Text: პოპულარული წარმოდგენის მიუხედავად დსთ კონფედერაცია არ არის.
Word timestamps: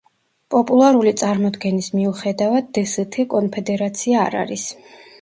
პოპულარული 0.53 1.13
წარმოდგენის 1.23 1.91
მიუხედავად 1.99 2.75
დსთ 2.81 3.23
კონფედერაცია 3.37 4.29
არ 4.29 4.43
არის. 4.45 4.71